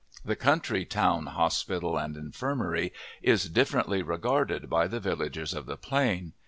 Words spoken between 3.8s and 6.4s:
regarded by the villagers of the Plain.